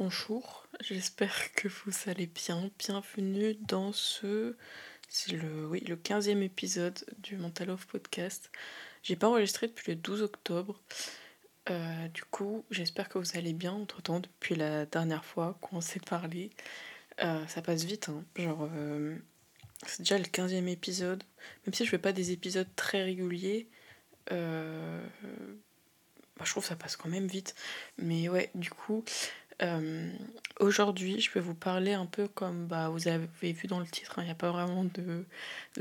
Bonjour, 0.00 0.66
j'espère 0.80 1.52
que 1.52 1.68
vous 1.68 1.92
allez 2.06 2.26
bien. 2.26 2.68
Bienvenue 2.80 3.54
dans 3.68 3.92
ce. 3.92 4.56
C'est 5.08 5.36
le, 5.36 5.68
oui, 5.68 5.84
le 5.86 5.94
15e 5.94 6.42
épisode 6.42 6.98
du 7.18 7.36
Mental 7.36 7.70
of 7.70 7.86
Podcast. 7.86 8.50
J'ai 9.04 9.14
pas 9.14 9.28
enregistré 9.28 9.68
depuis 9.68 9.92
le 9.92 9.96
12 9.96 10.22
octobre. 10.22 10.80
Euh, 11.70 12.08
du 12.08 12.24
coup, 12.24 12.64
j'espère 12.72 13.08
que 13.08 13.18
vous 13.18 13.38
allez 13.38 13.52
bien 13.52 13.72
entre 13.72 14.02
temps 14.02 14.18
depuis 14.18 14.56
la 14.56 14.84
dernière 14.84 15.24
fois 15.24 15.56
qu'on 15.60 15.80
s'est 15.80 16.00
parlé. 16.00 16.50
Euh, 17.22 17.46
ça 17.46 17.62
passe 17.62 17.84
vite, 17.84 18.08
hein. 18.08 18.24
Genre, 18.36 18.68
euh, 18.74 19.16
c'est 19.86 20.00
déjà 20.00 20.18
le 20.18 20.24
15e 20.24 20.66
épisode. 20.66 21.22
Même 21.66 21.74
si 21.74 21.84
je 21.84 21.90
fais 21.90 21.98
pas 21.98 22.12
des 22.12 22.32
épisodes 22.32 22.68
très 22.74 23.04
réguliers, 23.04 23.68
bah, 26.36 26.44
je 26.44 26.50
trouve 26.50 26.64
que 26.64 26.68
ça 26.68 26.76
passe 26.76 26.96
quand 26.96 27.08
même 27.08 27.28
vite. 27.28 27.54
Mais 27.98 28.28
ouais, 28.28 28.50
du 28.54 28.70
coup, 28.70 29.04
euh, 29.62 30.10
aujourd'hui, 30.60 31.20
je 31.20 31.30
vais 31.32 31.40
vous 31.40 31.54
parler 31.54 31.92
un 31.92 32.06
peu 32.06 32.28
comme 32.28 32.66
bah, 32.66 32.88
vous 32.88 33.08
avez 33.08 33.52
vu 33.52 33.66
dans 33.66 33.80
le 33.80 33.86
titre, 33.86 34.18
hein, 34.18 34.22
il 34.22 34.26
n'y 34.26 34.30
a 34.30 34.36
pas 34.36 34.50
vraiment 34.50 34.84
de, 34.84 35.24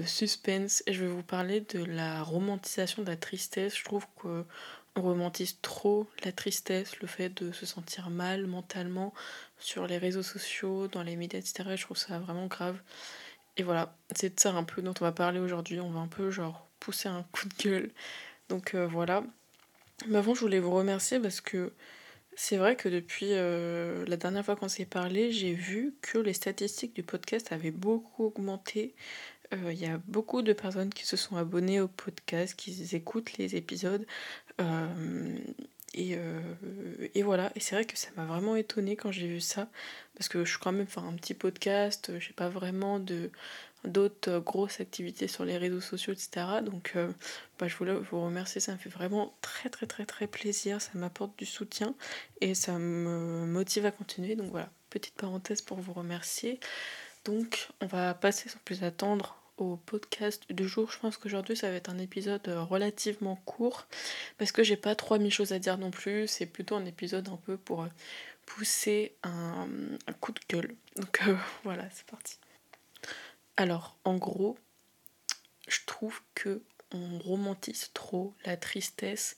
suspense. 0.06 0.84
Et 0.88 0.94
je 0.94 1.04
vais 1.04 1.12
vous 1.12 1.24
parler 1.24 1.62
de 1.62 1.84
la 1.84 2.24
romantisation 2.24 3.04
de 3.04 3.08
la 3.08 3.18
tristesse. 3.18 3.78
Je 3.78 3.84
trouve 3.84 4.06
qu'on 4.16 4.46
romantise 4.96 5.60
trop 5.62 6.08
la 6.24 6.32
tristesse, 6.32 7.00
le 7.00 7.08
fait 7.08 7.30
de 7.30 7.52
se 7.52 7.66
sentir 7.66 8.10
mal 8.10 8.48
mentalement 8.48 9.14
sur 9.60 9.88
les 9.88 9.98
réseaux 9.98 10.24
sociaux, 10.24 10.88
dans 10.88 11.04
les 11.04 11.16
médias, 11.16 11.40
etc. 11.40 11.76
je 11.76 11.84
trouve 11.84 11.98
ça 11.98 12.20
vraiment 12.20 12.48
grave. 12.48 12.80
Et 13.58 13.64
voilà, 13.64 13.96
c'est 14.16 14.36
de 14.36 14.40
ça 14.40 14.52
un 14.52 14.64
peu 14.64 14.82
dont 14.82 14.94
on 15.00 15.06
va 15.06 15.12
parler 15.12 15.40
aujourd'hui. 15.40 15.80
On 15.80 15.92
va 15.92 16.00
un 16.00 16.08
peu 16.08 16.32
genre 16.32 16.68
pousser 16.80 17.10
un 17.10 17.24
coup 17.32 17.48
de 17.48 17.64
gueule. 17.64 17.92
Donc 18.50 18.74
euh, 18.74 18.88
voilà. 18.88 19.24
Mais 20.08 20.18
avant, 20.18 20.34
je 20.34 20.42
voulais 20.42 20.60
vous 20.60 20.72
remercier 20.72 21.20
parce 21.20 21.40
que 21.42 21.72
c'est 22.36 22.58
vrai 22.58 22.76
que 22.76 22.90
depuis 22.90 23.28
euh, 23.32 24.06
la 24.08 24.18
dernière 24.18 24.46
fois 24.46 24.56
qu'on 24.56 24.68
s'est 24.70 24.86
parlé, 24.86 25.32
j'ai 25.32 25.54
vu 25.54 25.96
que 26.02 26.18
les 26.18 26.34
statistiques 26.34 26.96
du 26.96 27.04
podcast 27.04 27.52
avaient 27.52 27.72
beaucoup 27.72 28.26
augmenté. 28.26 28.96
Euh, 29.54 29.72
il 29.74 29.80
y 29.80 29.86
a 29.86 30.00
beaucoup 30.08 30.42
de 30.42 30.54
personnes 30.54 30.90
qui 30.90 31.06
se 31.06 31.18
sont 31.18 31.38
abonnées 31.38 31.82
au 31.82 31.88
podcast, 31.88 32.56
qui 32.56 32.96
écoutent 32.96 33.38
les 33.38 33.56
épisodes. 33.56 34.06
Euh, 34.62 35.38
et, 35.94 36.18
et, 37.14 37.24
voilà, 37.24 37.52
et 37.56 37.60
c'est 37.60 37.76
vrai 37.76 37.86
que 37.86 37.98
ça 37.98 38.10
m'a 38.18 38.26
vraiment 38.26 38.56
étonnée 38.56 38.96
quand 38.96 39.12
j'ai 39.12 39.28
vu 39.28 39.42
ça, 39.42 39.68
parce 40.16 40.28
que 40.28 40.44
je 40.46 40.52
suis 40.52 40.60
quand 40.60 40.72
même 40.72 40.88
faire 40.88 41.04
un 41.04 41.14
petit 41.14 41.34
podcast, 41.34 42.12
j'ai 42.20 42.34
pas 42.34 42.50
vraiment 42.50 43.00
de, 43.00 43.32
d'autres 43.86 44.32
euh, 44.32 44.40
grosses 44.40 44.80
activités 44.80 45.28
sur 45.28 45.46
les 45.46 45.58
réseaux 45.58 45.82
sociaux, 45.82 46.14
etc. 46.14 46.62
Donc 46.64 46.94
euh, 46.96 47.12
bah, 47.60 47.68
je 47.68 47.76
voulais 47.76 47.94
vous 47.94 48.24
remercier, 48.24 48.62
ça 48.62 48.74
me 48.74 48.78
fait 48.78 48.90
vraiment 48.90 49.36
très 49.42 49.70
très 49.70 49.86
très 49.86 50.06
très 50.06 50.28
plaisir, 50.28 50.82
ça 50.82 50.92
m'apporte 50.96 51.38
du 51.38 51.46
soutien 51.46 51.96
et 52.42 52.56
ça 52.56 52.78
me 52.80 53.46
motive 53.46 53.86
à 53.86 53.92
continuer. 53.92 54.36
Donc 54.36 54.52
voilà, 54.52 54.70
petite 54.90 55.16
parenthèse 55.16 55.62
pour 55.62 55.78
vous 55.78 55.94
remercier. 55.94 56.60
Donc 57.26 57.70
on 57.82 57.86
va 57.86 58.14
passer 58.14 58.50
sans 58.50 58.60
plus 58.66 58.84
attendre 58.84 59.38
au 59.58 59.78
podcast 59.78 60.44
du 60.52 60.68
jour. 60.68 60.92
Je 60.92 61.00
pense 61.00 61.18
qu'aujourd'hui 61.18 61.56
ça 61.56 61.70
va 61.70 61.76
être 61.76 61.90
un 61.90 62.00
épisode 62.00 62.48
euh, 62.48 62.64
relativement 62.64 63.36
court 63.46 63.88
parce 64.38 64.52
que 64.52 64.64
j'ai 64.64 64.78
pas 64.78 64.96
3000 64.96 65.32
choses 65.32 65.52
à 65.54 65.60
dire 65.60 65.78
non 65.78 65.92
plus. 65.92 66.28
C'est 66.28 66.46
plutôt 66.46 66.76
un 66.76 66.86
épisode 66.86 67.30
un 67.30 67.38
peu 67.38 67.58
pour 67.58 67.88
pousser 68.46 69.16
un, 69.24 69.68
coup 70.20 70.32
de 70.32 70.40
gueule. 70.50 70.76
Donc 70.96 71.22
voilà, 71.64 71.90
c'est 71.92 72.06
parti. 72.06 72.38
Alors, 73.58 73.98
en 74.04 74.16
gros, 74.16 74.58
je 75.68 75.80
trouve 75.86 76.22
que 76.34 76.62
on 76.92 77.20
romantise 77.20 77.90
trop 77.94 78.36
la 78.46 78.58
tristesse 78.58 79.38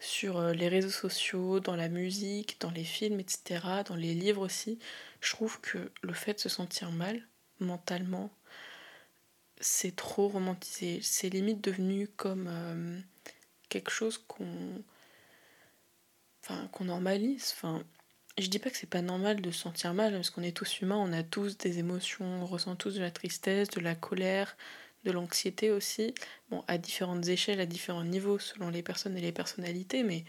sur 0.00 0.38
euh, 0.38 0.52
les 0.52 0.68
réseaux 0.68 0.90
sociaux, 0.90 1.60
dans 1.60 1.76
la 1.76 1.88
musique, 1.88 2.60
dans 2.60 2.70
les 2.70 2.84
films, 2.84 3.20
etc., 3.20 3.60
dans 3.86 3.96
les 3.96 4.14
livres 4.14 4.42
aussi. 4.42 4.78
Je 5.20 5.32
trouve 5.32 5.60
que 5.60 5.90
le 6.02 6.12
fait 6.12 6.34
de 6.34 6.40
se 6.40 6.48
sentir 6.48 6.90
mal 6.92 7.22
mentalement, 7.60 8.30
c'est 9.60 9.96
trop 9.96 10.28
romantisé. 10.28 11.00
C'est 11.02 11.28
limite 11.28 11.62
devenu 11.62 12.08
comme 12.08 12.46
euh, 12.48 13.00
quelque 13.68 13.90
chose 13.90 14.18
qu'on 14.18 14.82
normalise. 16.80 17.52
Enfin, 17.56 17.82
je 18.38 18.48
dis 18.48 18.58
pas 18.58 18.70
que 18.70 18.76
c'est 18.76 18.88
pas 18.88 19.02
normal 19.02 19.40
de 19.40 19.50
se 19.50 19.60
sentir 19.60 19.94
mal, 19.94 20.12
parce 20.12 20.30
qu'on 20.30 20.42
est 20.42 20.56
tous 20.56 20.80
humains, 20.80 20.96
on 20.96 21.12
a 21.12 21.22
tous 21.22 21.58
des 21.58 21.78
émotions, 21.78 22.24
on 22.24 22.46
ressent 22.46 22.76
tous 22.76 22.94
de 22.94 23.00
la 23.00 23.10
tristesse, 23.10 23.68
de 23.70 23.80
la 23.80 23.94
colère, 23.94 24.56
de 25.04 25.10
l'anxiété 25.10 25.70
aussi. 25.70 26.14
Bon, 26.50 26.64
à 26.68 26.78
différentes 26.78 27.26
échelles, 27.28 27.60
à 27.60 27.66
différents 27.66 28.04
niveaux, 28.04 28.38
selon 28.38 28.70
les 28.70 28.82
personnes 28.82 29.16
et 29.16 29.20
les 29.20 29.32
personnalités, 29.32 30.02
mais 30.02 30.24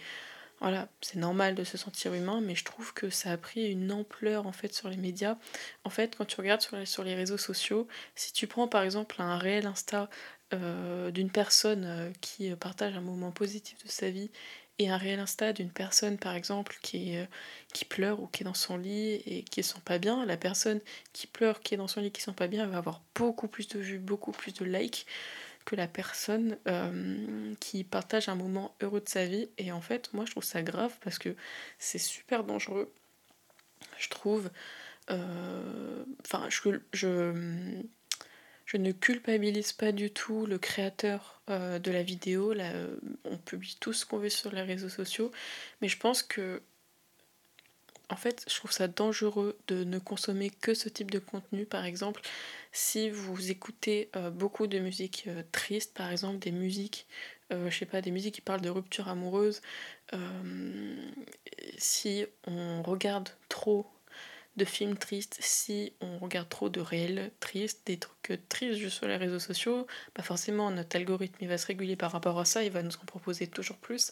voilà, 0.61 0.89
c'est 1.01 1.17
normal 1.17 1.55
de 1.55 1.63
se 1.63 1.77
sentir 1.77 2.13
humain, 2.13 2.41
mais 2.41 2.55
je 2.55 2.65
trouve 2.65 2.93
que 2.93 3.09
ça 3.09 3.31
a 3.31 3.37
pris 3.37 3.71
une 3.71 3.91
ampleur 3.91 4.45
en 4.45 4.51
fait 4.51 4.73
sur 4.73 4.89
les 4.89 4.97
médias. 4.97 5.37
En 5.83 5.89
fait, 5.89 6.15
quand 6.17 6.25
tu 6.25 6.35
regardes 6.37 6.61
sur 6.61 7.03
les, 7.03 7.15
réseaux 7.15 7.37
sociaux, 7.37 7.87
si 8.15 8.33
tu 8.33 8.47
prends 8.47 8.67
par 8.67 8.83
exemple 8.83 9.21
un 9.21 9.37
réel 9.37 9.65
Insta 9.65 10.09
euh, 10.53 11.11
d'une 11.11 11.31
personne 11.31 11.85
euh, 11.85 12.11
qui 12.21 12.49
partage 12.55 12.95
un 12.97 13.01
moment 13.01 13.31
positif 13.31 13.83
de 13.83 13.89
sa 13.89 14.09
vie 14.09 14.31
et 14.79 14.89
un 14.89 14.97
réel 14.97 15.19
Insta 15.19 15.53
d'une 15.53 15.71
personne 15.71 16.17
par 16.17 16.35
exemple 16.35 16.77
qui, 16.81 17.17
euh, 17.17 17.25
pleure 17.89 18.21
ou 18.21 18.27
qui 18.27 18.43
est 18.43 18.45
dans 18.45 18.53
son 18.53 18.77
lit 18.77 19.21
et 19.25 19.43
qui 19.43 19.61
ne 19.61 19.63
sent 19.65 19.81
pas 19.85 19.97
bien, 19.97 20.25
la 20.25 20.37
personne 20.37 20.81
qui 21.13 21.27
pleure, 21.27 21.61
qui 21.61 21.73
est 21.73 21.77
dans 21.77 21.87
son 21.87 22.01
lit, 22.01 22.11
qui 22.11 22.21
ne 22.21 22.25
sent 22.25 22.35
pas 22.35 22.47
bien, 22.47 22.67
va 22.67 22.77
avoir 22.77 23.01
beaucoup 23.15 23.47
plus 23.47 23.67
de 23.67 23.79
vues, 23.79 23.99
beaucoup 23.99 24.31
plus 24.31 24.53
de 24.53 24.65
likes 24.65 25.05
que 25.65 25.75
la 25.75 25.87
personne 25.87 26.57
euh, 26.67 27.53
qui 27.59 27.83
partage 27.83 28.29
un 28.29 28.35
moment 28.35 28.75
heureux 28.81 29.01
de 29.01 29.09
sa 29.09 29.25
vie. 29.25 29.49
Et 29.57 29.71
en 29.71 29.81
fait, 29.81 30.13
moi 30.13 30.25
je 30.25 30.31
trouve 30.31 30.43
ça 30.43 30.61
grave 30.61 30.93
parce 31.01 31.19
que 31.19 31.35
c'est 31.77 31.99
super 31.99 32.43
dangereux. 32.43 32.91
Je 33.97 34.09
trouve. 34.09 34.49
Euh, 35.09 36.03
enfin, 36.25 36.47
je, 36.49 36.79
je 36.93 37.81
je 38.65 38.77
ne 38.77 38.91
culpabilise 38.91 39.73
pas 39.73 39.91
du 39.91 40.11
tout 40.11 40.45
le 40.45 40.59
créateur 40.59 41.41
euh, 41.49 41.79
de 41.79 41.89
la 41.89 42.03
vidéo. 42.03 42.53
Là, 42.53 42.71
on 43.23 43.35
publie 43.35 43.75
tout 43.79 43.93
ce 43.93 44.05
qu'on 44.05 44.19
veut 44.19 44.29
sur 44.29 44.51
les 44.51 44.61
réseaux 44.61 44.89
sociaux. 44.89 45.31
Mais 45.81 45.87
je 45.87 45.97
pense 45.97 46.21
que, 46.21 46.61
en 48.09 48.15
fait, 48.15 48.45
je 48.49 48.55
trouve 48.55 48.71
ça 48.71 48.87
dangereux 48.87 49.57
de 49.67 49.83
ne 49.83 49.99
consommer 49.99 50.49
que 50.49 50.73
ce 50.73 50.89
type 50.89 51.11
de 51.11 51.19
contenu. 51.19 51.65
Par 51.65 51.85
exemple, 51.85 52.21
si 52.71 53.09
vous 53.09 53.51
écoutez 53.51 54.09
euh, 54.15 54.29
beaucoup 54.31 54.67
de 54.67 54.79
musique 54.79 55.27
triste, 55.51 55.93
par 55.93 56.11
exemple 56.11 56.39
des 56.39 56.51
musiques, 56.51 57.07
je 57.51 57.69
sais 57.75 57.85
pas, 57.85 58.01
des 58.01 58.11
musiques 58.11 58.35
qui 58.35 58.41
parlent 58.41 58.61
de 58.61 58.69
rupture 58.69 59.07
amoureuse, 59.07 59.61
si 61.77 62.25
on 62.45 62.83
regarde 62.83 63.29
trop 63.47 63.87
de 64.57 64.65
films 64.65 64.97
tristes, 64.97 65.37
si 65.39 65.93
on 66.01 66.19
regarde 66.19 66.49
trop 66.49 66.69
de 66.69 66.81
réels 66.81 67.31
tristes, 67.39 67.81
des 67.85 67.97
trucs 67.97 68.39
tristes 68.49 68.77
juste 68.77 68.97
sur 68.97 69.07
les 69.07 69.15
réseaux 69.15 69.39
sociaux, 69.39 69.87
pas 70.13 70.21
forcément 70.23 70.69
notre 70.69 70.95
algorithme 70.97 71.45
va 71.47 71.57
se 71.57 71.67
réguler 71.67 71.95
par 71.95 72.11
rapport 72.11 72.37
à 72.39 72.45
ça, 72.45 72.63
il 72.63 72.71
va 72.71 72.83
nous 72.83 72.95
en 72.95 73.05
proposer 73.05 73.47
toujours 73.47 73.77
plus. 73.77 74.11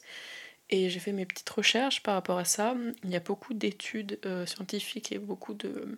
Et 0.69 0.89
j'ai 0.89 0.99
fait 0.99 1.13
mes 1.13 1.25
petites 1.25 1.49
recherches 1.49 2.03
par 2.03 2.15
rapport 2.15 2.37
à 2.37 2.45
ça. 2.45 2.75
Il 3.03 3.09
y 3.09 3.15
a 3.15 3.21
beaucoup 3.21 3.53
d'études 3.53 4.19
euh, 4.25 4.45
scientifiques 4.45 5.11
et 5.11 5.17
beaucoup 5.17 5.53
de, 5.53 5.97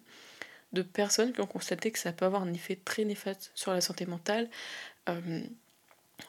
de 0.74 0.81
personnes 0.81 1.34
qui 1.34 1.41
ont 1.41 1.47
constaté 1.47 1.91
que 1.91 1.97
ça 1.97 2.12
peut 2.12 2.25
avoir 2.25 2.44
un 2.44 2.53
effet 2.53 2.75
très 2.75 3.03
néfaste 3.03 3.52
sur 3.56 3.74
la 3.74 3.81
santé 3.81 4.06
mentale. 4.06 4.50
Euh, 5.08 5.41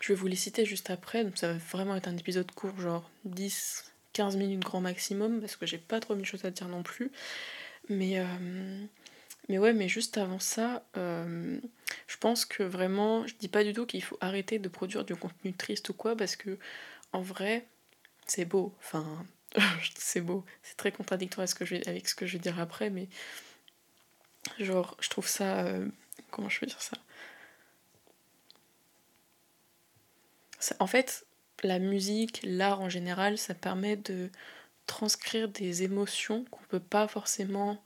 je 0.00 0.09
vais 0.09 0.15
vous 0.15 0.27
les 0.27 0.37
citer 0.37 0.65
juste 0.65 0.89
après, 0.89 1.25
donc 1.25 1.37
ça 1.37 1.53
va 1.53 1.59
vraiment 1.71 1.97
être 1.97 2.09
un 2.09 2.17
épisode 2.17 2.50
court, 2.53 2.79
genre 2.81 3.11
10-15 3.29 4.37
minutes 4.39 4.61
grand 4.61 4.81
maximum, 4.81 5.41
parce 5.41 5.56
que 5.56 5.67
j'ai 5.67 5.79
pas 5.79 6.00
trop 6.00 6.15
mille 6.15 6.25
choses 6.25 6.45
à 6.45 6.50
dire 6.50 6.69
non 6.69 6.83
plus. 6.83 7.11
Mais, 7.91 8.21
euh, 8.21 8.87
mais 9.49 9.59
ouais, 9.59 9.75
mais 9.75 9.89
juste 9.89 10.17
avant 10.17 10.39
ça, 10.39 10.84
je 10.95 12.17
pense 12.19 12.45
que 12.45 12.62
vraiment, 12.62 13.27
je 13.27 13.34
dis 13.34 13.49
pas 13.49 13.65
du 13.65 13.73
tout 13.73 13.84
qu'il 13.84 14.03
faut 14.03 14.17
arrêter 14.21 14.59
de 14.59 14.69
produire 14.69 15.05
du 15.05 15.17
contenu 15.17 15.53
triste 15.53 15.89
ou 15.91 15.93
quoi, 15.93 16.17
parce 16.17 16.37
que 16.37 16.56
en 17.12 17.21
vrai, 17.21 17.67
c'est 18.31 18.45
beau. 18.45 18.73
Enfin, 18.79 19.27
c'est 19.97 20.21
beau. 20.21 20.45
C'est 20.63 20.77
très 20.77 20.93
contradictoire 20.93 21.43
avec 21.43 21.51
ce, 21.51 22.15
que 22.15 22.27
je 22.27 22.33
vais, 22.33 22.39
dire 22.39 22.61
après, 22.61 22.91
mais 22.91 23.09
genre, 24.59 24.97
je 25.00 25.09
trouve 25.11 25.27
ça. 25.27 25.65
Euh, 25.65 25.88
comment 26.31 26.49
je 26.49 26.61
peux 26.61 26.67
dire 26.67 26.81
ça 26.81 26.97
En 30.79 30.87
fait, 30.87 31.27
la 31.62 31.79
musique, 31.79 32.41
l'art 32.44 32.81
en 32.81 32.88
général, 32.88 33.37
ça 33.37 33.55
permet 33.55 33.97
de 33.97 34.31
transcrire 34.87 35.49
des 35.49 35.83
émotions 35.83 36.44
qu'on 36.50 36.65
peut 36.65 36.81
pas 36.81 37.09
forcément 37.09 37.83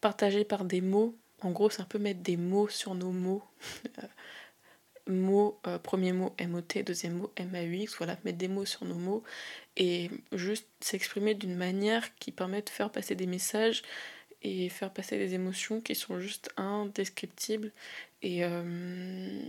partager 0.00 0.44
par 0.44 0.64
des 0.64 0.80
mots. 0.80 1.16
En 1.42 1.50
gros, 1.50 1.68
c'est 1.68 1.82
un 1.82 1.86
peu 1.86 1.98
mettre 1.98 2.20
des 2.20 2.36
mots 2.38 2.68
sur 2.68 2.94
nos 2.94 3.12
mots. 3.12 3.44
mot, 5.06 5.58
euh, 5.66 5.78
premier 5.78 6.12
mot 6.12 6.34
MOT, 6.40 6.82
deuxième 6.84 7.14
mot 7.14 7.32
MAUX, 7.38 7.96
voilà, 7.98 8.16
mettre 8.24 8.38
des 8.38 8.48
mots 8.48 8.64
sur 8.64 8.84
nos 8.84 8.94
mots 8.94 9.22
et 9.76 10.10
juste 10.32 10.66
s'exprimer 10.80 11.34
d'une 11.34 11.56
manière 11.56 12.14
qui 12.16 12.32
permet 12.32 12.62
de 12.62 12.70
faire 12.70 12.90
passer 12.90 13.14
des 13.14 13.26
messages 13.26 13.82
et 14.42 14.68
faire 14.68 14.92
passer 14.92 15.18
des 15.18 15.34
émotions 15.34 15.80
qui 15.80 15.94
sont 15.94 16.20
juste 16.20 16.50
indescriptibles. 16.56 17.72
Et 18.22 18.44
euh, 18.44 19.40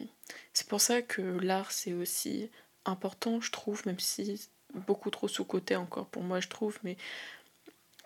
c'est 0.54 0.68
pour 0.68 0.82
ça 0.82 1.02
que 1.02 1.22
l'art 1.22 1.72
c'est 1.72 1.94
aussi 1.94 2.50
important, 2.86 3.42
je 3.42 3.52
trouve, 3.52 3.86
même 3.86 4.00
si 4.00 4.50
beaucoup 4.88 5.10
trop 5.10 5.28
sous-côté 5.28 5.76
encore 5.76 6.08
pour 6.08 6.24
moi, 6.24 6.40
je 6.40 6.48
trouve, 6.48 6.80
mais 6.84 6.98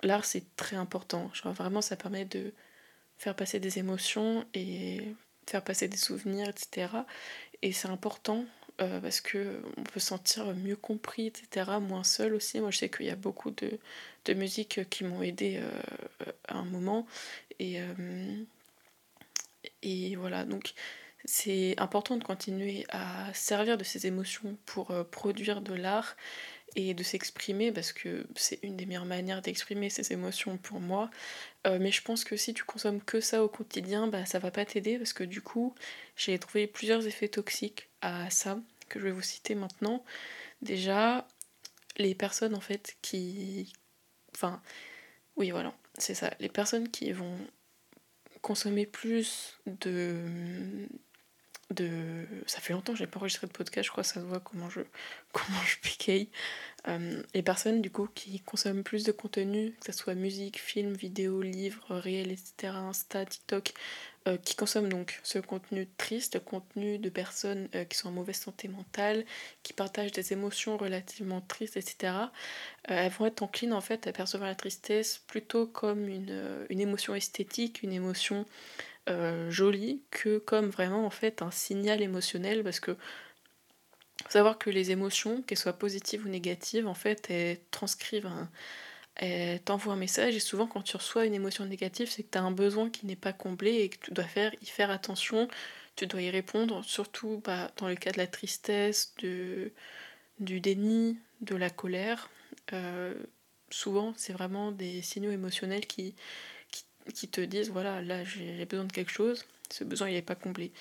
l'art 0.04 0.26
c'est 0.26 0.56
très 0.56 0.76
important. 0.76 1.32
Genre 1.34 1.54
vraiment 1.54 1.82
ça 1.82 1.96
permet 1.96 2.26
de 2.26 2.54
faire 3.18 3.36
passer 3.36 3.60
des 3.60 3.80
émotions 3.80 4.46
et 4.54 5.02
faire 5.50 5.64
passer 5.64 5.88
des 5.88 5.98
souvenirs, 5.98 6.48
etc. 6.50 6.88
Et 7.62 7.72
c'est 7.72 7.90
important 7.90 8.46
euh, 8.82 9.02
parce 9.02 9.20
que 9.20 9.62
on 9.78 9.84
peut 9.84 10.00
se 10.00 10.08
sentir 10.08 10.54
mieux 10.56 10.76
compris, 10.76 11.28
etc. 11.28 11.72
Moins 11.82 12.04
seul 12.04 12.34
aussi. 12.34 12.60
Moi 12.60 12.72
je 12.72 12.78
sais 12.78 12.90
qu'il 12.90 13.08
y 13.08 13.10
a 13.10 13.16
beaucoup 13.16 13.52
de, 13.52 13.80
de 14.26 14.84
qui 14.84 15.04
m'ont 15.04 15.22
aidé 15.22 15.60
euh, 15.62 16.32
à 16.48 16.58
un 16.58 16.66
moment. 16.66 17.06
Et, 17.60 17.82
euh, 17.82 18.44
et 19.82 20.16
voilà, 20.16 20.46
donc 20.46 20.74
c'est 21.26 21.78
important 21.80 22.16
de 22.16 22.24
continuer 22.24 22.86
à 22.90 23.34
servir 23.34 23.78
de 23.78 23.84
ces 23.84 24.08
émotions 24.08 24.58
pour 24.66 24.94
produire 25.12 25.62
de 25.62 25.74
l'art 25.74 26.16
et 26.76 26.94
de 26.94 27.04
s'exprimer 27.04 27.72
parce 27.72 27.92
que 27.92 28.26
c'est 28.36 28.60
une 28.64 28.78
des 28.78 28.86
meilleures 28.86 29.06
manières 29.06 29.42
d'exprimer 29.42 29.90
ses 29.90 30.14
émotions 30.14 30.58
pour 30.58 30.80
moi. 30.80 31.10
Euh, 31.68 31.78
mais 31.80 31.92
je 31.92 32.02
pense 32.02 32.24
que 32.24 32.38
si 32.38 32.54
tu 32.54 32.64
consommes 32.64 33.02
que 33.02 33.20
ça 33.20 33.44
au 33.44 33.50
quotidien, 33.50 34.08
bah 34.08 34.26
ça 34.26 34.40
va 34.40 34.52
pas 34.52 34.66
t'aider 34.66 34.98
parce 34.98 35.14
que 35.14 35.24
du 35.24 35.42
coup, 35.42 35.76
j'ai 36.16 36.38
trouvé 36.40 36.68
plusieurs 36.68 37.06
effets 37.08 37.30
toxiques 37.30 37.90
à 38.02 38.30
ça 38.30 38.60
que 38.88 39.00
je 39.00 39.06
vais 39.06 39.12
vous 39.12 39.22
citer 39.22 39.56
maintenant. 39.56 40.04
Déjà, 40.62 41.28
les 41.98 42.16
personnes 42.16 42.56
en 42.56 42.62
fait 42.62 42.98
qui 43.02 43.74
enfin 44.36 44.62
oui 45.38 45.52
voilà, 45.52 45.74
c'est 45.98 46.14
ça, 46.16 46.34
les 46.40 46.50
personnes 46.50 46.90
qui 46.90 47.12
vont 47.12 47.38
consommer 48.42 48.86
plus 48.86 49.60
de 49.66 50.18
de. 51.74 52.26
Ça 52.48 52.60
fait 52.60 52.74
longtemps 52.74 52.94
que 52.94 53.00
j'ai 53.00 53.08
pas 53.08 53.20
enregistré 53.20 53.48
de 53.48 53.52
podcast, 53.52 53.86
je 53.86 53.92
crois 53.92 54.04
que 54.04 54.10
ça 54.10 54.16
se 54.16 54.26
voit 54.26 54.40
comment 54.40 54.70
je, 54.70 54.82
comment 55.32 55.62
je 55.66 55.78
piqueille. 55.80 56.30
Euh, 56.88 57.22
les 57.34 57.44
personnes 57.44 57.82
du 57.82 57.92
coup 57.92 58.08
qui 58.14 58.40
consomment 58.40 58.84
plus 58.84 59.04
de 59.04 59.12
contenu, 59.12 59.76
que 59.80 59.92
ce 59.92 59.98
soit 59.98 60.16
musique, 60.16 60.60
film, 60.60 60.94
vidéo, 60.94 61.42
livres, 61.42 61.84
réel, 61.90 62.32
etc., 62.32 62.74
Insta, 62.74 63.26
TikTok, 63.26 63.74
euh, 64.28 64.38
qui 64.38 64.56
consomment 64.56 64.90
donc 64.90 65.20
ce 65.24 65.40
contenu 65.40 65.88
triste, 65.98 66.40
contenu 66.40 66.98
de 66.98 67.10
personnes 67.10 67.68
euh, 67.76 67.84
qui 67.84 67.98
sont 67.98 68.10
en 68.10 68.12
mauvaise 68.12 68.38
santé 68.38 68.68
mentale, 68.70 69.26
qui 69.64 69.74
partagent 69.74 70.14
des 70.14 70.34
émotions 70.34 70.78
relativement 70.78 71.42
tristes, 71.42 71.78
etc., 71.78 72.14
elles 72.86 73.12
vont 73.12 73.26
être 73.28 73.44
enclines 73.44 73.74
en 73.74 73.82
fait 73.82 74.08
à 74.08 74.14
percevoir 74.14 74.50
la 74.50 74.56
tristesse 74.56 75.22
plutôt 75.28 75.68
comme 75.68 76.08
une, 76.08 76.66
une 76.70 76.80
émotion 76.80 77.14
esthétique, 77.14 77.84
une 77.84 77.92
émotion 77.92 78.46
euh, 79.10 79.50
jolie 79.50 80.02
que 80.12 80.38
comme 80.38 80.70
vraiment 80.70 81.06
en 81.06 81.10
fait 81.10 81.42
un 81.42 81.52
signal 81.52 82.02
émotionnel 82.02 82.64
parce 82.64 82.80
que 82.80 82.98
savoir 84.28 84.58
que 84.58 84.70
les 84.70 84.92
émotions, 84.92 85.42
qu'elles 85.42 85.58
soient 85.58 85.74
positives 85.74 86.26
ou 86.26 86.30
négatives, 86.30 86.88
en 86.88 86.94
fait, 86.94 87.30
elles 87.30 87.60
transcrivent 87.72 88.26
un, 88.26 88.50
elles 89.16 89.62
t'envoient 89.62 89.94
un 89.94 89.98
message 89.98 90.36
et 90.36 90.40
souvent 90.40 90.68
quand 90.68 90.82
tu 90.82 90.98
reçois 90.98 91.26
une 91.26 91.34
émotion 91.34 91.66
négative, 91.66 92.10
c'est 92.10 92.24
que 92.24 92.32
tu 92.32 92.38
as 92.38 92.44
un 92.44 92.52
besoin 92.52 92.90
qui 92.90 93.06
n'est 93.06 93.16
pas 93.16 93.34
comblé 93.34 93.76
et 93.76 93.90
que 93.90 93.98
tu 93.98 94.12
dois 94.12 94.26
faire 94.26 94.54
y 94.62 94.66
faire 94.66 94.92
attention, 94.92 95.48
tu 95.96 96.08
dois 96.08 96.22
y 96.22 96.30
répondre, 96.30 96.84
surtout 96.86 97.42
bah, 97.44 97.72
dans 97.78 97.88
le 97.88 97.96
cas 97.96 98.12
de 98.12 98.18
la 98.18 98.28
tristesse, 98.28 99.14
de, 99.22 99.72
du 100.40 100.62
déni, 100.62 101.18
de 101.42 101.56
la 101.56 101.70
colère. 101.70 102.30
Euh, 102.74 103.14
souvent, 103.70 104.14
c'est 104.16 104.34
vraiment 104.34 104.72
des 104.72 105.02
signaux 105.02 105.32
émotionnels 105.32 105.88
qui, 105.88 106.16
qui 107.12 107.28
te 107.28 107.42
disent 107.42 107.70
voilà, 107.72 108.02
là 108.02 108.24
j'ai 108.24 108.66
besoin 108.66 108.86
de 108.86 108.92
quelque 108.92 109.12
chose, 109.12 109.46
ce 109.70 109.84
besoin 109.84 110.10
il 110.10 110.14
n'est 110.14 110.22
pas 110.22 110.36
comblé. 110.36 110.72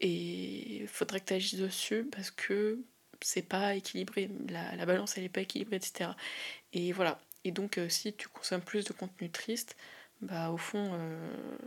Et 0.00 0.82
il 0.82 0.88
faudrait 0.88 1.20
que 1.20 1.26
tu 1.26 1.34
agisses 1.34 1.58
dessus 1.58 2.04
parce 2.10 2.30
que 2.30 2.78
c'est 3.20 3.42
pas 3.42 3.74
équilibré, 3.74 4.30
la, 4.48 4.86
balance 4.86 5.16
elle 5.16 5.24
n'est 5.24 5.28
pas 5.28 5.40
équilibrée, 5.42 5.76
etc. 5.76 6.10
Et 6.72 6.92
voilà. 6.92 7.18
Et 7.44 7.52
donc 7.52 7.78
euh, 7.78 7.88
si 7.88 8.12
tu 8.12 8.28
consommes 8.28 8.62
plus 8.62 8.84
de 8.84 8.92
contenu 8.92 9.30
triste, 9.30 9.76
bah 10.20 10.50
au 10.50 10.56
fond 10.56 10.90
euh, 10.94 11.58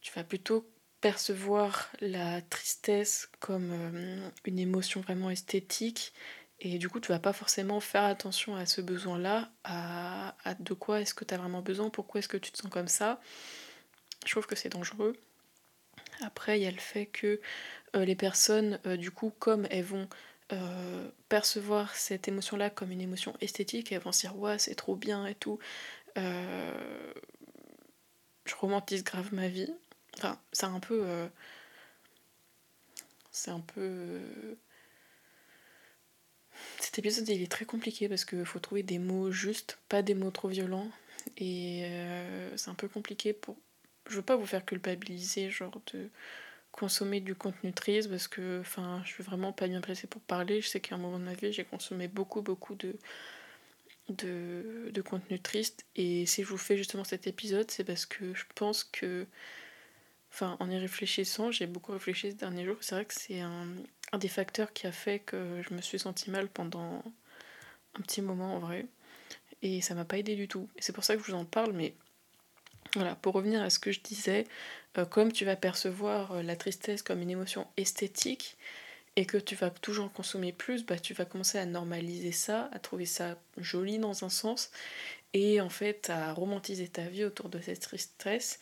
tu 0.00 0.12
vas 0.14 0.24
plutôt 0.24 0.66
percevoir 1.00 1.90
la 2.00 2.40
tristesse 2.42 3.28
comme 3.40 3.70
euh, 3.72 4.30
une 4.46 4.58
émotion 4.58 5.00
vraiment 5.00 5.30
esthétique 5.30 6.12
et 6.64 6.78
du 6.78 6.88
coup, 6.88 7.00
tu 7.00 7.08
vas 7.08 7.18
pas 7.18 7.32
forcément 7.32 7.80
faire 7.80 8.04
attention 8.04 8.54
à 8.54 8.66
ce 8.66 8.80
besoin-là, 8.80 9.50
à, 9.64 10.36
de 10.60 10.74
quoi 10.74 11.00
est-ce 11.00 11.12
que 11.12 11.24
tu 11.24 11.34
as 11.34 11.36
vraiment 11.36 11.60
besoin, 11.60 11.90
pourquoi 11.90 12.20
est-ce 12.20 12.28
que 12.28 12.36
tu 12.36 12.52
te 12.52 12.58
sens 12.58 12.70
comme 12.70 12.86
ça. 12.86 13.20
Je 14.24 14.30
trouve 14.30 14.46
que 14.46 14.54
c'est 14.54 14.68
dangereux. 14.68 15.16
Après, 16.20 16.60
il 16.60 16.62
y 16.62 16.66
a 16.66 16.70
le 16.70 16.78
fait 16.78 17.06
que 17.06 17.40
euh, 17.96 18.04
les 18.04 18.14
personnes, 18.14 18.78
euh, 18.86 18.96
du 18.96 19.10
coup, 19.10 19.32
comme 19.40 19.66
elles 19.70 19.82
vont 19.84 20.08
euh, 20.52 21.10
percevoir 21.28 21.96
cette 21.96 22.28
émotion-là 22.28 22.70
comme 22.70 22.92
une 22.92 23.00
émotion 23.00 23.34
esthétique, 23.40 23.90
elles 23.90 24.00
vont 24.00 24.12
se 24.12 24.20
dire 24.20 24.38
ouais, 24.38 24.60
c'est 24.60 24.76
trop 24.76 24.94
bien 24.94 25.26
et 25.26 25.34
tout. 25.34 25.58
je 26.14 26.22
romantise 28.56 29.02
grave 29.02 29.34
ma 29.34 29.48
vie. 29.48 29.74
Enfin, 30.16 30.38
c'est 30.52 30.66
un 30.66 30.78
peu. 30.78 31.28
c'est 33.32 33.50
un 33.50 33.60
peu 33.60 34.20
cet 36.80 36.98
épisode 36.98 37.28
il 37.28 37.42
est 37.42 37.50
très 37.50 37.64
compliqué 37.64 38.08
parce 38.08 38.24
qu'il 38.24 38.44
faut 38.44 38.58
trouver 38.58 38.82
des 38.82 38.98
mots 38.98 39.30
justes, 39.30 39.78
pas 39.88 40.02
des 40.02 40.14
mots 40.14 40.30
trop 40.30 40.48
violents. 40.48 40.90
Et 41.36 41.82
euh, 41.84 42.56
c'est 42.56 42.70
un 42.70 42.74
peu 42.74 42.88
compliqué 42.88 43.32
pour. 43.32 43.56
Je 44.08 44.16
veux 44.16 44.22
pas 44.22 44.36
vous 44.36 44.46
faire 44.46 44.64
culpabiliser, 44.64 45.50
genre 45.50 45.80
de 45.92 46.10
consommer 46.72 47.20
du 47.20 47.34
contenu 47.34 47.72
triste 47.72 48.08
parce 48.08 48.28
que 48.28 48.60
enfin 48.60 49.02
je 49.04 49.12
suis 49.12 49.22
vraiment 49.22 49.52
pas 49.52 49.68
bien 49.68 49.80
placée 49.80 50.06
pour 50.06 50.22
parler. 50.22 50.60
Je 50.60 50.68
sais 50.68 50.80
qu'à 50.80 50.96
un 50.96 50.98
moment 50.98 51.18
de 51.18 51.24
ma 51.24 51.34
vie 51.34 51.52
j'ai 51.52 51.64
consommé 51.64 52.08
beaucoup 52.08 52.42
beaucoup 52.42 52.74
de, 52.74 52.96
de, 54.08 54.90
de 54.92 55.02
contenu 55.02 55.38
triste. 55.40 55.84
Et 55.96 56.26
si 56.26 56.42
je 56.42 56.48
vous 56.48 56.58
fais 56.58 56.76
justement 56.76 57.04
cet 57.04 57.26
épisode, 57.26 57.70
c'est 57.70 57.84
parce 57.84 58.06
que 58.06 58.34
je 58.34 58.44
pense 58.54 58.84
que. 58.84 59.26
Enfin, 60.32 60.56
en 60.60 60.70
y 60.70 60.78
réfléchissant, 60.78 61.50
j'ai 61.50 61.66
beaucoup 61.66 61.92
réfléchi 61.92 62.30
ces 62.30 62.36
derniers 62.36 62.64
jours. 62.64 62.78
C'est 62.80 62.94
vrai 62.94 63.04
que 63.04 63.12
c'est 63.12 63.40
un, 63.40 63.66
un 64.12 64.18
des 64.18 64.28
facteurs 64.28 64.72
qui 64.72 64.86
a 64.86 64.92
fait 64.92 65.18
que 65.20 65.62
je 65.62 65.74
me 65.74 65.80
suis 65.80 65.98
sentie 65.98 66.30
mal 66.30 66.48
pendant 66.48 67.02
un 67.98 68.02
petit 68.02 68.22
moment 68.22 68.56
en 68.56 68.58
vrai. 68.58 68.86
Et 69.62 69.80
ça 69.80 69.94
m'a 69.94 70.04
pas 70.04 70.18
aidé 70.18 70.36
du 70.36 70.48
tout. 70.48 70.68
C'est 70.78 70.92
pour 70.92 71.04
ça 71.04 71.16
que 71.16 71.22
je 71.22 71.32
vous 71.32 71.38
en 71.38 71.44
parle, 71.44 71.72
mais 71.72 71.94
voilà, 72.94 73.14
pour 73.14 73.34
revenir 73.34 73.62
à 73.62 73.70
ce 73.70 73.78
que 73.78 73.92
je 73.92 74.00
disais, 74.00 74.44
euh, 74.98 75.06
comme 75.06 75.32
tu 75.32 75.44
vas 75.44 75.56
percevoir 75.56 76.32
euh, 76.32 76.42
la 76.42 76.56
tristesse 76.56 77.02
comme 77.02 77.22
une 77.22 77.30
émotion 77.30 77.66
esthétique 77.76 78.58
et 79.16 79.24
que 79.26 79.38
tu 79.38 79.54
vas 79.54 79.70
toujours 79.70 80.12
consommer 80.12 80.52
plus, 80.52 80.84
bah, 80.84 80.98
tu 80.98 81.14
vas 81.14 81.24
commencer 81.24 81.58
à 81.58 81.66
normaliser 81.66 82.32
ça, 82.32 82.68
à 82.72 82.78
trouver 82.78 83.06
ça 83.06 83.38
joli 83.58 83.98
dans 83.98 84.24
un 84.24 84.28
sens, 84.30 84.70
et 85.34 85.60
en 85.60 85.68
fait 85.68 86.10
à 86.10 86.32
romantiser 86.32 86.88
ta 86.88 87.02
vie 87.04 87.24
autour 87.24 87.48
de 87.48 87.60
cette 87.60 87.80
tristesse. 87.80 88.58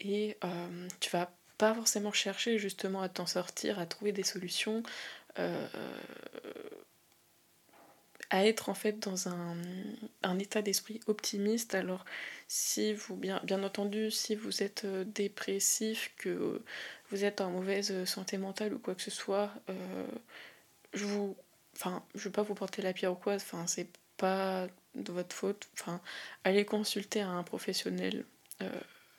Et 0.00 0.36
euh, 0.44 0.88
tu 1.00 1.10
vas 1.10 1.35
pas 1.58 1.74
forcément 1.74 2.12
chercher 2.12 2.58
justement 2.58 3.02
à 3.02 3.08
t'en 3.08 3.26
sortir, 3.26 3.78
à 3.78 3.86
trouver 3.86 4.12
des 4.12 4.22
solutions, 4.22 4.82
euh, 5.38 5.68
à 8.30 8.46
être 8.46 8.68
en 8.68 8.74
fait 8.74 8.98
dans 8.98 9.28
un, 9.28 9.56
un 10.22 10.38
état 10.38 10.62
d'esprit 10.62 11.00
optimiste. 11.06 11.74
Alors 11.74 12.04
si 12.48 12.94
vous, 12.94 13.16
bien, 13.16 13.40
bien 13.44 13.62
entendu, 13.62 14.10
si 14.10 14.34
vous 14.34 14.62
êtes 14.62 14.84
euh, 14.84 15.04
dépressif, 15.04 16.12
que 16.16 16.62
vous 17.10 17.24
êtes 17.24 17.40
en 17.40 17.50
mauvaise 17.50 18.04
santé 18.04 18.38
mentale 18.38 18.74
ou 18.74 18.78
quoi 18.78 18.94
que 18.94 19.02
ce 19.02 19.10
soit, 19.10 19.50
euh, 19.70 20.06
je 20.92 21.04
vous... 21.04 21.36
Enfin, 21.76 22.02
je 22.14 22.24
veux 22.24 22.32
pas 22.32 22.42
vous 22.42 22.54
porter 22.54 22.80
la 22.80 22.94
pierre 22.94 23.12
ou 23.12 23.16
quoi, 23.16 23.34
enfin, 23.34 23.66
c'est 23.66 23.88
pas 24.16 24.66
de 24.94 25.12
votre 25.12 25.36
faute. 25.36 25.68
Enfin, 25.74 26.00
allez 26.42 26.64
consulter 26.64 27.20
un 27.20 27.42
professionnel 27.42 28.24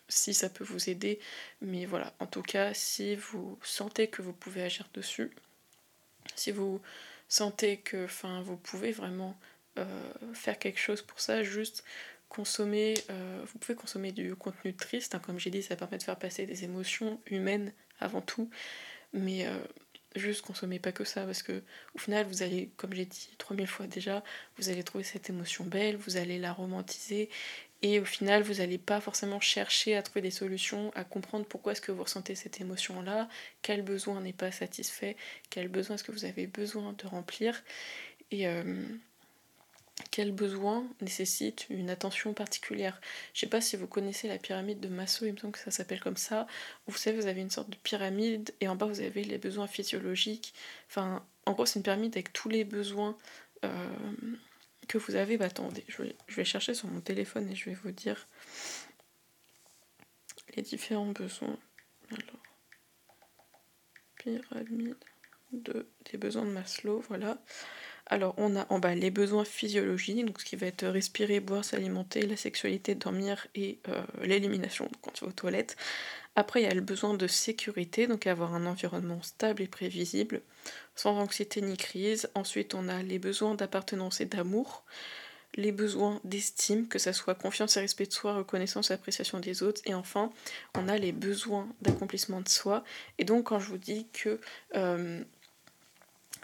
si 0.09 0.33
ça 0.33 0.49
peut 0.49 0.63
vous 0.63 0.89
aider. 0.89 1.19
Mais 1.61 1.85
voilà, 1.85 2.13
en 2.19 2.27
tout 2.27 2.43
cas, 2.43 2.73
si 2.73 3.15
vous 3.15 3.57
sentez 3.63 4.07
que 4.07 4.21
vous 4.21 4.33
pouvez 4.33 4.63
agir 4.63 4.87
dessus, 4.93 5.31
si 6.35 6.51
vous 6.51 6.81
sentez 7.27 7.77
que 7.77 8.07
vous 8.41 8.57
pouvez 8.57 8.91
vraiment 8.91 9.37
euh, 9.77 10.11
faire 10.33 10.57
quelque 10.59 10.79
chose 10.79 11.01
pour 11.01 11.19
ça, 11.19 11.43
juste 11.43 11.83
consommer, 12.29 12.95
euh, 13.09 13.43
vous 13.45 13.59
pouvez 13.59 13.75
consommer 13.75 14.11
du 14.11 14.35
contenu 14.35 14.75
triste, 14.75 15.15
hein, 15.15 15.19
comme 15.19 15.39
j'ai 15.39 15.49
dit, 15.49 15.63
ça 15.63 15.75
permet 15.75 15.97
de 15.97 16.03
faire 16.03 16.17
passer 16.17 16.45
des 16.45 16.63
émotions 16.63 17.21
humaines 17.27 17.71
avant 17.99 18.21
tout, 18.21 18.49
mais 19.13 19.45
euh, 19.47 19.57
juste 20.15 20.41
consommez 20.41 20.79
pas 20.79 20.91
que 20.91 21.03
ça, 21.03 21.25
parce 21.25 21.43
que 21.43 21.63
au 21.95 21.99
final, 21.99 22.25
vous 22.27 22.43
allez, 22.43 22.71
comme 22.77 22.93
j'ai 22.93 23.05
dit 23.05 23.29
3000 23.37 23.67
fois 23.67 23.87
déjà, 23.87 24.23
vous 24.57 24.69
allez 24.69 24.83
trouver 24.83 25.03
cette 25.03 25.29
émotion 25.29 25.63
belle, 25.63 25.95
vous 25.95 26.17
allez 26.17 26.39
la 26.39 26.53
romantiser, 26.53 27.29
et 27.83 27.99
au 27.99 28.05
final, 28.05 28.41
vous 28.41 28.55
n'allez 28.55 28.77
pas 28.79 28.99
forcément 28.99 29.39
chercher 29.39 29.95
à 29.95 30.01
trouver 30.01 30.21
des 30.21 30.31
solutions, 30.31 30.91
à 30.95 31.03
comprendre 31.03 31.45
pourquoi 31.45 31.73
est-ce 31.73 31.81
que 31.81 31.91
vous 31.91 32.03
ressentez 32.03 32.33
cette 32.33 32.59
émotion-là, 32.59 33.29
quel 33.61 33.83
besoin 33.83 34.19
n'est 34.21 34.33
pas 34.33 34.51
satisfait, 34.51 35.15
quel 35.49 35.67
besoin 35.67 35.95
est-ce 35.95 36.03
que 36.03 36.11
vous 36.11 36.25
avez 36.25 36.47
besoin 36.47 36.93
de 36.93 37.05
remplir, 37.05 37.63
et 38.31 38.47
euh, 38.47 38.83
quel 40.09 40.31
besoin 40.31 40.87
nécessite 41.01 41.67
une 41.69 41.89
attention 41.91 42.33
particulière. 42.33 42.99
Je 43.33 43.41
sais 43.41 43.47
pas 43.47 43.61
si 43.61 43.75
vous 43.75 43.87
connaissez 43.87 44.27
la 44.27 44.39
pyramide 44.39 44.79
de 44.79 44.87
Maslow, 44.87 45.27
il 45.27 45.33
me 45.33 45.37
semble 45.37 45.53
que 45.53 45.59
ça 45.59 45.71
s'appelle 45.71 45.99
comme 45.99 46.17
ça. 46.17 46.47
Vous 46.87 46.97
savez, 46.97 47.19
vous 47.19 47.27
avez 47.27 47.41
une 47.41 47.51
sorte 47.51 47.69
de 47.69 47.77
pyramide, 47.77 48.53
et 48.59 48.67
en 48.67 48.75
bas, 48.75 48.87
vous 48.87 49.01
avez 49.01 49.23
les 49.23 49.37
besoins 49.37 49.67
physiologiques. 49.67 50.53
Enfin, 50.89 51.23
en 51.45 51.53
gros, 51.53 51.67
c'est 51.67 51.77
une 51.77 51.83
pyramide 51.83 52.15
avec 52.15 52.33
tous 52.33 52.49
les 52.49 52.63
besoins. 52.63 53.15
Euh, 53.65 53.89
que 54.87 54.97
vous 54.97 55.15
avez, 55.15 55.37
bah 55.37 55.45
attendez, 55.45 55.83
je 55.87 56.01
vais, 56.01 56.15
je 56.27 56.35
vais 56.35 56.45
chercher 56.45 56.73
sur 56.73 56.87
mon 56.87 57.01
téléphone 57.01 57.49
et 57.49 57.55
je 57.55 57.69
vais 57.69 57.75
vous 57.75 57.91
dire 57.91 58.27
les 60.55 60.63
différents 60.63 61.11
besoins. 61.11 61.57
Alors, 62.11 62.43
pyramide 64.17 64.95
de, 65.51 65.87
des 66.11 66.17
besoins 66.17 66.45
de 66.45 66.51
Maslow, 66.51 67.03
voilà. 67.07 67.37
Alors, 68.09 68.33
on 68.37 68.55
a 68.55 68.65
en 68.71 68.79
bas 68.79 68.95
les 68.95 69.11
besoins 69.11 69.43
physiologiques, 69.43 70.25
donc 70.25 70.39
ce 70.39 70.45
qui 70.45 70.55
va 70.55 70.67
être 70.67 70.87
respirer, 70.87 71.41
boire, 71.41 71.65
s'alimenter, 71.65 72.25
la 72.25 72.37
sexualité, 72.37 72.95
dormir 72.95 73.47
et 73.53 73.79
euh, 73.89 74.01
l'élimination 74.21 74.89
quand 75.01 75.11
tu 75.11 75.25
vas 75.25 75.29
aux 75.29 75.33
toilettes. 75.33 75.75
Après, 76.37 76.61
il 76.61 76.65
y 76.65 76.69
a 76.69 76.73
le 76.75 76.81
besoin 76.81 77.15
de 77.15 77.25
sécurité, 77.25 78.05
donc 78.05 78.27
avoir 78.27 78.53
un 78.53 78.67
environnement 78.67 79.23
stable 79.23 79.63
et 79.63 79.67
prévisible, 79.67 80.43
sans 80.95 81.17
anxiété 81.17 81.61
ni 81.61 81.75
crise. 81.77 82.29
Ensuite, 82.35 82.75
on 82.75 82.89
a 82.89 83.01
les 83.01 83.17
besoins 83.17 83.55
d'appartenance 83.55 84.21
et 84.21 84.25
d'amour, 84.25 84.83
les 85.55 85.71
besoins 85.71 86.21
d'estime, 86.23 86.87
que 86.87 86.99
ça 86.99 87.11
soit 87.11 87.33
confiance 87.33 87.75
et 87.77 87.79
respect 87.79 88.05
de 88.05 88.13
soi, 88.13 88.35
reconnaissance 88.35 88.91
et 88.91 88.93
appréciation 88.93 89.39
des 89.39 89.63
autres. 89.63 89.81
Et 89.85 89.95
enfin, 89.95 90.31
on 90.75 90.87
a 90.87 90.99
les 90.99 91.11
besoins 91.11 91.67
d'accomplissement 91.81 92.41
de 92.41 92.49
soi. 92.49 92.83
Et 93.17 93.23
donc, 93.23 93.45
quand 93.45 93.59
je 93.59 93.69
vous 93.69 93.79
dis 93.79 94.05
que 94.13 94.39
euh, 94.75 95.23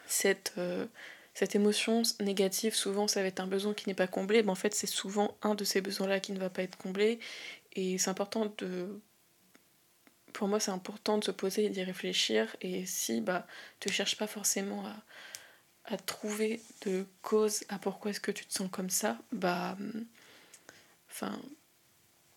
cette. 0.08 0.54
Euh, 0.58 0.88
cette 1.36 1.56
émotion 1.56 2.04
négative, 2.20 2.76
souvent, 2.76 3.08
ça 3.08 3.22
va 3.24 3.28
être 3.28 3.40
un 3.40 3.48
besoin 3.48 3.74
qui 3.74 3.90
n'est 3.90 3.96
pas 3.96 4.06
comblé. 4.06 4.44
Ben, 4.44 4.52
en 4.52 4.56
fait, 4.56 4.76
c'est 4.76 4.86
souvent 4.86 5.36
un 5.42 5.56
de 5.56 5.64
ces 5.64 5.82
besoins-là 5.82 6.20
qui 6.20 6.32
ne 6.32 6.38
va 6.38 6.52
pas 6.52 6.62
être 6.62 6.78
comblé. 6.78 7.20
Et 7.76 7.98
c'est 7.98 8.12
important 8.12 8.54
de. 8.60 8.88
Pour 10.34 10.48
moi, 10.48 10.60
c'est 10.60 10.72
important 10.72 11.18
de 11.18 11.24
se 11.24 11.32
poser 11.32 11.66
et 11.66 11.70
d'y 11.70 11.84
réfléchir. 11.84 12.56
Et 12.62 12.86
si 12.86 13.22
bah, 13.22 13.48
tu 13.80 13.90
ne 13.90 13.94
cherches 13.94 14.18
pas 14.18 14.28
forcément 14.28 14.86
à, 14.86 14.96
à, 15.86 15.98
trouver 15.98 16.62
de 16.86 17.06
cause 17.22 17.64
à 17.70 17.80
pourquoi 17.80 18.12
est-ce 18.12 18.20
que 18.20 18.32
tu 18.32 18.46
te 18.46 18.54
sens 18.54 18.70
comme 18.72 18.90
ça, 18.90 19.20
bah. 19.32 19.78
Enfin. 21.10 21.40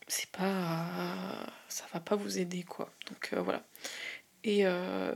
C'est 0.08 0.30
pas. 0.30 1.46
Ça 1.68 1.84
va 1.92 2.00
pas 2.00 2.14
vous 2.16 2.38
aider, 2.38 2.62
quoi. 2.62 2.92
Donc 3.08 3.30
euh, 3.32 3.40
voilà. 3.42 3.64
Et 4.44 4.66
euh, 4.66 5.12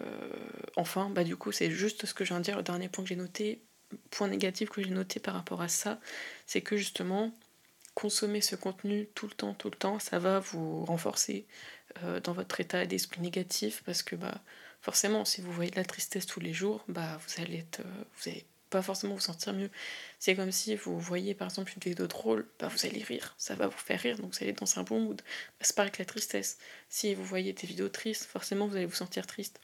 enfin, 0.76 1.10
bah 1.10 1.22
du 1.22 1.36
coup, 1.36 1.52
c'est 1.52 1.70
juste 1.70 2.06
ce 2.06 2.14
que 2.14 2.24
je 2.24 2.30
viens 2.30 2.40
de 2.40 2.44
dire, 2.44 2.56
le 2.56 2.64
dernier 2.64 2.88
point 2.88 3.04
que 3.04 3.08
j'ai 3.08 3.16
noté 3.16 3.62
point 4.10 4.28
négatif 4.28 4.70
que 4.70 4.82
j'ai 4.82 4.90
noté 4.90 5.20
par 5.20 5.34
rapport 5.34 5.62
à 5.62 5.68
ça, 5.68 6.00
c'est 6.46 6.60
que 6.60 6.76
justement, 6.76 7.32
consommer 7.94 8.40
ce 8.40 8.56
contenu 8.56 9.08
tout 9.14 9.26
le 9.26 9.32
temps, 9.32 9.54
tout 9.54 9.70
le 9.70 9.76
temps, 9.76 9.98
ça 9.98 10.18
va 10.18 10.38
vous 10.40 10.84
renforcer 10.84 11.46
euh, 12.04 12.20
dans 12.20 12.32
votre 12.32 12.60
état 12.60 12.86
d'esprit 12.86 13.20
négatif 13.20 13.82
parce 13.84 14.02
que 14.02 14.16
bah, 14.16 14.40
forcément, 14.80 15.24
si 15.24 15.40
vous 15.40 15.52
voyez 15.52 15.70
de 15.70 15.76
la 15.76 15.84
tristesse 15.84 16.26
tous 16.26 16.40
les 16.40 16.52
jours, 16.52 16.84
bah, 16.88 17.18
vous 17.26 17.42
allez 17.42 17.58
être, 17.58 17.80
euh, 17.80 18.04
vous 18.16 18.30
allez 18.30 18.44
pas 18.70 18.82
forcément 18.82 19.14
vous 19.14 19.20
sentir 19.20 19.52
mieux. 19.52 19.70
C'est 20.18 20.36
comme 20.36 20.52
si 20.52 20.76
vous 20.76 20.98
voyez 20.98 21.34
par 21.34 21.48
exemple 21.48 21.72
une 21.74 21.90
vidéo 21.90 22.06
drôle, 22.06 22.46
bah, 22.58 22.68
vous 22.68 22.86
allez 22.86 23.02
rire, 23.02 23.34
ça 23.38 23.54
va 23.54 23.66
vous 23.66 23.78
faire 23.78 24.00
rire, 24.00 24.16
donc 24.18 24.32
vous 24.32 24.38
allez 24.40 24.50
être 24.50 24.60
dans 24.60 24.78
un 24.78 24.82
bon 24.82 25.00
mood. 25.00 25.20
Bah, 25.20 25.62
c'est 25.62 25.74
pareil 25.74 25.90
que 25.90 25.98
la 25.98 26.04
tristesse. 26.04 26.58
Si 26.88 27.14
vous 27.14 27.24
voyez 27.24 27.52
des 27.52 27.66
vidéos 27.66 27.88
tristes, 27.88 28.24
forcément 28.24 28.66
vous 28.66 28.76
allez 28.76 28.86
vous 28.86 28.94
sentir 28.94 29.26
triste. 29.26 29.60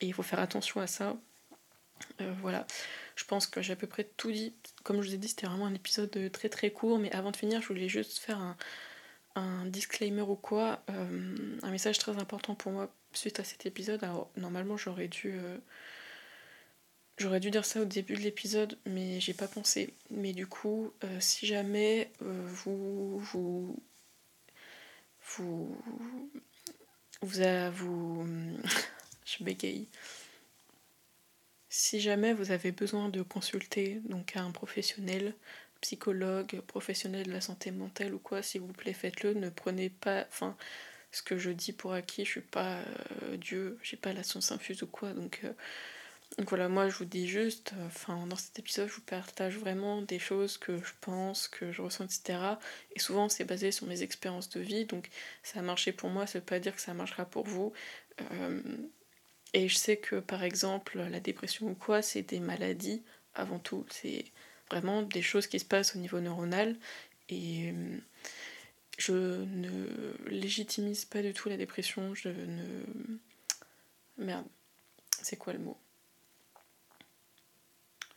Et 0.00 0.06
il 0.06 0.12
faut 0.12 0.22
faire 0.22 0.40
attention 0.40 0.80
à 0.80 0.86
ça. 0.86 1.16
Euh, 2.20 2.32
voilà. 2.40 2.66
Je 3.16 3.24
pense 3.24 3.46
que 3.46 3.62
j'ai 3.62 3.72
à 3.72 3.76
peu 3.76 3.86
près 3.86 4.04
tout 4.16 4.32
dit. 4.32 4.52
Comme 4.82 5.00
je 5.00 5.08
vous 5.08 5.14
ai 5.14 5.18
dit, 5.18 5.28
c'était 5.28 5.46
vraiment 5.46 5.66
un 5.66 5.74
épisode 5.74 6.30
très 6.32 6.48
très 6.48 6.70
court, 6.70 6.98
mais 6.98 7.12
avant 7.12 7.30
de 7.30 7.36
finir, 7.36 7.62
je 7.62 7.68
voulais 7.68 7.88
juste 7.88 8.18
faire 8.18 8.38
un, 8.38 8.56
un 9.34 9.66
disclaimer 9.66 10.22
ou 10.22 10.36
quoi, 10.36 10.82
euh, 10.90 11.58
un 11.62 11.70
message 11.70 11.98
très 11.98 12.16
important 12.18 12.54
pour 12.54 12.72
moi 12.72 12.92
suite 13.12 13.40
à 13.40 13.44
cet 13.44 13.66
épisode. 13.66 14.02
Alors 14.04 14.30
normalement 14.36 14.76
j'aurais 14.76 15.08
dû 15.08 15.32
euh, 15.34 15.58
j'aurais 17.18 17.40
dû 17.40 17.50
dire 17.50 17.64
ça 17.64 17.80
au 17.80 17.84
début 17.84 18.14
de 18.14 18.20
l'épisode, 18.20 18.78
mais 18.86 19.20
j'ai 19.20 19.34
pas 19.34 19.48
pensé. 19.48 19.94
Mais 20.10 20.32
du 20.32 20.46
coup, 20.46 20.92
euh, 21.04 21.20
si 21.20 21.46
jamais 21.46 22.10
vous 22.20 23.18
vous 23.18 23.18
vous 23.18 23.76
vous, 25.36 25.76
vous, 27.22 27.70
vous 27.72 28.26
je 29.24 29.42
bégaye. 29.42 29.88
Si 31.76 32.00
jamais 32.00 32.32
vous 32.34 32.52
avez 32.52 32.70
besoin 32.70 33.08
de 33.08 33.22
consulter 33.22 34.00
donc 34.04 34.36
un 34.36 34.52
professionnel, 34.52 35.34
psychologue, 35.84 36.62
professionnel 36.66 37.26
de 37.26 37.32
la 37.32 37.42
santé 37.42 37.70
mentale 37.70 38.14
ou 38.14 38.18
quoi, 38.18 38.42
s'il 38.42 38.62
vous 38.62 38.72
plaît, 38.72 38.94
faites-le. 38.94 39.34
Ne 39.34 39.50
prenez 39.50 39.90
pas, 39.90 40.24
enfin, 40.28 40.56
ce 41.12 41.22
que 41.22 41.36
je 41.36 41.50
dis 41.50 41.72
pour 41.74 41.92
acquis. 41.92 42.24
Je 42.24 42.30
suis 42.30 42.40
pas 42.40 42.78
euh, 43.22 43.36
Dieu, 43.36 43.78
j'ai 43.82 43.98
pas 43.98 44.14
la 44.14 44.22
science 44.22 44.50
infuse 44.50 44.82
ou 44.82 44.86
quoi. 44.86 45.12
Donc, 45.12 45.40
euh, 45.44 45.52
donc 46.38 46.48
voilà, 46.48 46.70
moi 46.70 46.88
je 46.88 46.96
vous 46.96 47.04
dis 47.04 47.28
juste, 47.28 47.74
enfin, 47.84 48.26
dans 48.26 48.36
cet 48.36 48.58
épisode, 48.58 48.88
je 48.88 48.94
vous 48.94 49.02
partage 49.02 49.58
vraiment 49.58 50.00
des 50.00 50.18
choses 50.18 50.56
que 50.56 50.78
je 50.78 50.92
pense, 51.02 51.48
que 51.48 51.70
je 51.70 51.82
ressens, 51.82 52.04
etc. 52.06 52.38
Et 52.96 52.98
souvent, 52.98 53.28
c'est 53.28 53.44
basé 53.44 53.70
sur 53.70 53.86
mes 53.86 54.02
expériences 54.02 54.48
de 54.48 54.60
vie. 54.60 54.86
Donc, 54.86 55.10
ça 55.42 55.60
a 55.60 55.62
marché 55.62 55.92
pour 55.92 56.08
moi, 56.08 56.26
ça 56.26 56.38
veut 56.38 56.44
pas 56.46 56.60
dire 56.60 56.74
que 56.74 56.80
ça 56.80 56.94
marchera 56.94 57.26
pour 57.26 57.46
vous. 57.46 57.74
Euh, 58.32 58.62
et 59.52 59.68
je 59.68 59.76
sais 59.76 59.98
que 59.98 60.16
par 60.16 60.42
exemple, 60.44 60.98
la 60.98 61.20
dépression 61.20 61.68
ou 61.68 61.74
quoi, 61.74 62.00
c'est 62.02 62.22
des 62.22 62.40
maladies 62.40 63.02
avant 63.34 63.58
tout. 63.58 63.84
C'est 63.90 64.24
vraiment 64.70 65.02
des 65.02 65.22
choses 65.22 65.46
qui 65.46 65.58
se 65.58 65.64
passent 65.64 65.96
au 65.96 65.98
niveau 65.98 66.20
neuronal. 66.20 66.76
Et 67.28 67.70
euh, 67.70 67.98
je 68.98 69.12
ne 69.12 70.14
légitimise 70.28 71.04
pas 71.04 71.22
du 71.22 71.32
tout 71.32 71.48
la 71.48 71.56
dépression. 71.56 72.14
Je 72.14 72.28
ne. 72.28 72.84
Merde, 74.18 74.46
c'est 75.22 75.36
quoi 75.36 75.52
le 75.52 75.58
mot? 75.58 75.76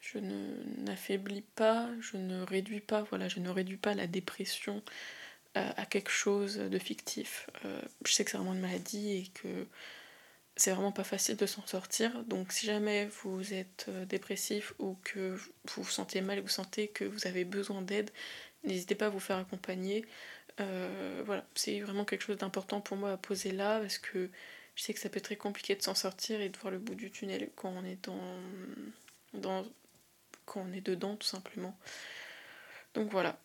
Je 0.02 0.20
n'affaiblis 0.20 1.42
pas, 1.56 1.90
je 2.00 2.16
ne 2.16 2.42
réduis 2.44 2.80
pas, 2.80 3.02
voilà, 3.02 3.28
je 3.28 3.40
ne 3.40 3.50
réduis 3.50 3.78
pas 3.78 3.94
la 3.94 4.08
dépression 4.08 4.82
à, 5.54 5.86
quelque 5.86 6.12
chose 6.12 6.58
de 6.58 6.80
fictif. 6.80 7.50
Euh, 7.66 7.82
je 8.06 8.14
sais 8.14 8.24
que 8.24 8.32
c'est 8.32 8.38
vraiment 8.38 8.54
une 8.54 8.62
maladie 8.62 9.12
et 9.18 9.28
que 9.34 9.68
c'est 10.58 10.72
vraiment 10.72 10.92
pas 10.92 11.04
facile 11.04 11.38
de 11.38 11.46
s'en 11.46 11.66
sortir. 11.66 12.24
Donc 12.26 12.52
si 12.52 12.66
jamais 12.66 13.08
vous 13.24 13.54
êtes 13.54 13.86
euh, 13.90 14.06
dépressif 14.06 14.74
ou 14.80 14.98
que 15.04 15.36
vous 15.36 15.84
vous 15.84 15.90
sentez 15.90 16.22
mal 16.22 16.40
vous 16.42 16.48
sentez 16.48 16.88
que 16.90 17.06
vous 17.06 17.28
avez 17.28 17.46
besoin 17.46 17.82
d'aide, 17.82 18.12
n'hésitez 18.64 18.96
pas 18.96 19.08
à 19.08 19.10
vous 19.10 19.20
faire 19.20 19.38
accompagner. 19.38 20.06
Euh, 20.60 21.22
voilà, 21.26 21.46
c'est 21.56 21.80
vraiment 21.82 22.06
quelque 22.06 22.24
chose 22.24 22.38
d'important 22.38 22.82
pour 22.82 22.98
moi 22.98 23.12
à 23.14 23.18
poser 23.18 23.52
là 23.52 23.80
parce 23.80 24.00
que 24.00 24.32
je 24.76 24.84
sais 24.84 24.94
que 24.94 25.00
ça 25.00 25.10
peut 25.10 25.18
être 25.20 25.26
très 25.26 25.36
compliqué 25.38 25.76
de 25.76 25.82
s'en 25.84 25.96
sortir 25.96 26.42
et 26.42 26.50
de 26.50 26.58
voir 26.58 26.72
le 26.72 26.80
bout 26.80 26.96
du 26.96 27.12
tunnel 27.12 27.50
quand 27.56 27.70
on 27.70 27.84
est 27.86 28.10
dans 29.34 29.66
quand 30.46 30.66
on 30.68 30.74
est 30.74 30.82
dedans 30.82 31.16
tout 31.16 31.28
simplement. 31.28 31.78
Donc 32.96 33.12
voilà. 33.12 33.40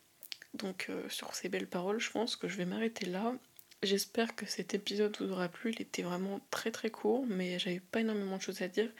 Donc 0.55 0.87
euh, 0.89 1.09
sur 1.09 1.35
ces 1.35 1.49
belles 1.49 1.69
paroles, 1.69 2.01
je 2.01 2.11
pense 2.11 2.37
que 2.37 2.49
je 2.49 2.57
vais 2.57 2.65
m'arrêter 2.67 3.07
là. 3.07 3.35
J'espère 3.83 4.37
que 4.37 4.47
cet 4.47 4.75
épisode 4.75 5.17
vous 5.21 5.33
aura 5.33 5.49
plu. 5.49 5.73
Il 5.73 5.83
était 5.83 6.03
vraiment 6.03 6.41
très 6.51 6.71
très 6.71 6.91
court, 6.91 7.27
mais 7.27 7.59
j'avais 7.59 7.81
pas 7.81 8.01
énormément 8.01 8.37
de 8.37 8.43
choses 8.43 8.63
à 8.63 8.69
dire. 8.69 8.91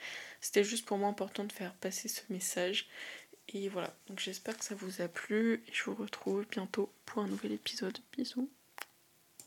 C'était 0.41 0.63
juste 0.63 0.85
pour 0.85 0.97
moi 0.97 1.07
important 1.07 1.45
de 1.45 1.53
faire 1.53 1.73
passer 1.75 2.09
ce 2.09 2.21
message. 2.29 2.89
Et 3.49 3.69
voilà, 3.69 3.95
donc 4.07 4.19
j'espère 4.19 4.57
que 4.57 4.65
ça 4.65 4.75
vous 4.75 5.01
a 5.01 5.07
plu 5.07 5.63
je 5.71 5.83
vous 5.83 5.95
retrouve 5.95 6.45
bientôt 6.49 6.91
pour 7.05 7.23
un 7.23 7.27
nouvel 7.27 7.53
épisode. 7.53 7.97
Bisous 8.17 8.49